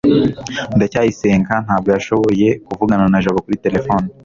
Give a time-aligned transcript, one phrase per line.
[0.75, 4.07] ndacyayisenga ntabwo yashoboye kuvugana na jabo kuri terefone